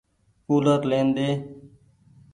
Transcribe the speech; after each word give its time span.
ڪولر 0.47 0.79
لين 0.91 1.07
ۮي۔ 1.15 1.29